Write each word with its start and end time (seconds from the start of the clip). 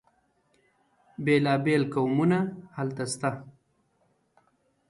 بیلا 1.23 1.53
بیل 1.63 1.83
قومونه 1.93 2.39
هلته 2.77 3.03
شته. 3.11 3.29